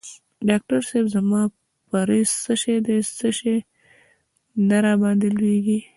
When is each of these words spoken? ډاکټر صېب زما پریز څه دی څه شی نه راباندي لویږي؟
ډاکټر 0.47 0.79
صېب 0.89 1.05
زما 1.15 1.41
پریز 1.89 2.29
څه 2.43 2.53
دی 2.85 2.97
څه 3.19 3.29
شی 3.37 3.57
نه 4.67 4.77
راباندي 4.85 5.29
لویږي؟ 5.37 5.79